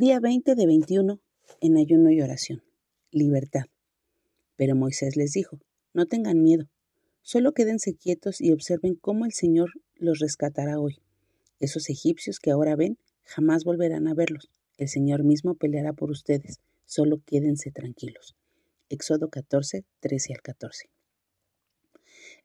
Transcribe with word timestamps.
Día 0.00 0.20
20 0.20 0.54
de 0.54 0.64
21 0.64 1.20
en 1.60 1.76
ayuno 1.76 2.12
y 2.12 2.20
oración. 2.20 2.62
Libertad. 3.10 3.64
Pero 4.54 4.76
Moisés 4.76 5.16
les 5.16 5.32
dijo, 5.32 5.58
no 5.92 6.06
tengan 6.06 6.40
miedo, 6.40 6.68
solo 7.20 7.50
quédense 7.50 7.96
quietos 7.96 8.40
y 8.40 8.52
observen 8.52 8.94
cómo 8.94 9.24
el 9.24 9.32
Señor 9.32 9.72
los 9.96 10.20
rescatará 10.20 10.78
hoy. 10.78 11.00
Esos 11.58 11.90
egipcios 11.90 12.38
que 12.38 12.52
ahora 12.52 12.76
ven 12.76 12.96
jamás 13.24 13.64
volverán 13.64 14.06
a 14.06 14.14
verlos. 14.14 14.52
El 14.76 14.86
Señor 14.86 15.24
mismo 15.24 15.56
peleará 15.56 15.92
por 15.92 16.12
ustedes, 16.12 16.60
solo 16.84 17.20
quédense 17.26 17.72
tranquilos. 17.72 18.36
Éxodo 18.90 19.30
14, 19.30 19.84
13 19.98 20.32
al 20.32 20.42
14. 20.42 20.90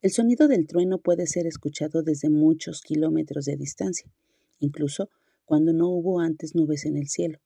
El 0.01 0.09
sonido 0.09 0.47
del 0.47 0.65
trueno 0.65 0.97
puede 0.97 1.27
ser 1.27 1.45
escuchado 1.45 2.01
desde 2.01 2.31
muchos 2.31 2.81
kilómetros 2.81 3.45
de 3.45 3.57
distancia, 3.57 4.11
incluso 4.57 5.11
cuando 5.45 5.73
no 5.73 5.89
hubo 5.89 6.19
antes 6.19 6.55
nubes 6.55 6.85
en 6.85 6.97
el 6.97 7.07
cielo. 7.07 7.39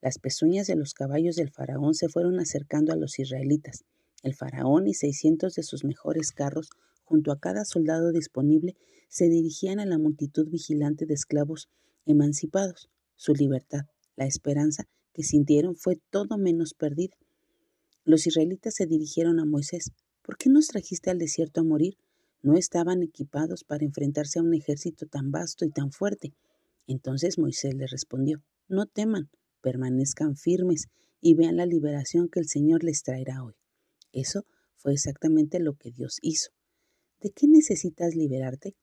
Las 0.00 0.18
pezuñas 0.18 0.66
de 0.66 0.76
los 0.76 0.92
caballos 0.92 1.36
del 1.36 1.50
faraón 1.50 1.94
se 1.94 2.08
fueron 2.08 2.38
acercando 2.38 2.92
a 2.92 2.96
los 2.96 3.18
israelitas. 3.18 3.84
El 4.22 4.34
faraón 4.34 4.86
y 4.86 4.94
seiscientos 4.94 5.54
de 5.54 5.62
sus 5.62 5.84
mejores 5.84 6.32
carros, 6.32 6.70
junto 7.04 7.32
a 7.32 7.38
cada 7.38 7.64
soldado 7.64 8.12
disponible, 8.12 8.76
se 9.08 9.28
dirigían 9.28 9.80
a 9.80 9.86
la 9.86 9.98
multitud 9.98 10.48
vigilante 10.48 11.06
de 11.06 11.14
esclavos 11.14 11.68
emancipados. 12.06 12.90
Su 13.16 13.32
libertad, 13.34 13.86
la 14.16 14.26
esperanza 14.26 14.88
que 15.12 15.22
sintieron 15.22 15.76
fue 15.76 16.00
todo 16.10 16.36
menos 16.36 16.74
perdida. 16.74 17.16
Los 18.04 18.26
israelitas 18.26 18.74
se 18.74 18.86
dirigieron 18.86 19.40
a 19.40 19.44
Moisés. 19.44 19.92
¿Por 20.22 20.36
qué 20.36 20.50
nos 20.50 20.68
trajiste 20.68 21.10
al 21.10 21.18
desierto 21.18 21.60
a 21.60 21.64
morir? 21.64 21.96
No 22.42 22.56
estaban 22.56 23.02
equipados 23.02 23.64
para 23.64 23.84
enfrentarse 23.84 24.38
a 24.38 24.42
un 24.42 24.52
ejército 24.52 25.06
tan 25.06 25.30
vasto 25.30 25.64
y 25.64 25.70
tan 25.70 25.92
fuerte. 25.92 26.34
Entonces 26.86 27.38
Moisés 27.38 27.74
le 27.74 27.86
respondió, 27.86 28.42
no 28.68 28.86
teman, 28.86 29.30
permanezcan 29.60 30.36
firmes 30.36 30.88
y 31.20 31.34
vean 31.34 31.56
la 31.56 31.66
liberación 31.66 32.28
que 32.28 32.40
el 32.40 32.48
Señor 32.48 32.84
les 32.84 33.02
traerá 33.02 33.42
hoy. 33.42 33.54
Eso 34.12 34.44
fue 34.76 34.92
exactamente 34.92 35.58
lo 35.58 35.74
que 35.74 35.90
Dios 35.90 36.18
hizo. 36.20 36.50
¿De 37.20 37.30
qué 37.30 37.48
necesitas 37.48 38.14
liberarte? 38.14 38.74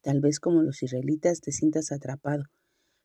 Tal 0.00 0.20
vez 0.20 0.40
como 0.40 0.62
los 0.62 0.82
israelitas 0.82 1.40
te 1.40 1.52
sientas 1.52 1.92
atrapado. 1.92 2.44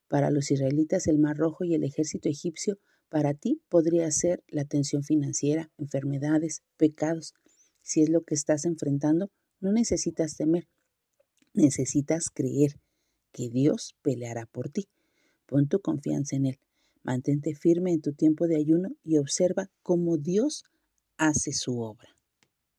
Para 0.07 0.31
los 0.31 0.51
israelitas 0.51 1.07
el 1.07 1.19
Mar 1.19 1.37
Rojo 1.37 1.65
y 1.65 1.75
el 1.75 1.83
ejército 1.83 2.29
egipcio, 2.29 2.79
para 3.09 3.33
ti 3.33 3.61
podría 3.69 4.09
ser 4.11 4.43
la 4.47 4.65
tensión 4.65 5.03
financiera, 5.03 5.69
enfermedades, 5.77 6.61
pecados. 6.77 7.33
Si 7.81 8.01
es 8.01 8.09
lo 8.09 8.21
que 8.21 8.35
estás 8.35 8.65
enfrentando, 8.65 9.31
no 9.59 9.71
necesitas 9.73 10.37
temer, 10.37 10.67
necesitas 11.53 12.29
creer 12.29 12.79
que 13.31 13.49
Dios 13.49 13.95
peleará 14.02 14.45
por 14.45 14.69
ti. 14.69 14.88
Pon 15.45 15.67
tu 15.67 15.80
confianza 15.80 16.35
en 16.35 16.45
Él. 16.45 16.59
Mantente 17.03 17.55
firme 17.55 17.91
en 17.91 18.02
tu 18.02 18.13
tiempo 18.13 18.47
de 18.47 18.58
ayuno 18.58 18.89
y 19.03 19.17
observa 19.17 19.69
cómo 19.81 20.17
Dios 20.17 20.63
hace 21.17 21.53
su 21.53 21.80
obra. 21.80 22.18